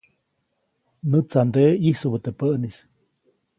[1.11, 2.77] Näʼtsanteʼe ʼyisubäʼ teʼ päʼnis.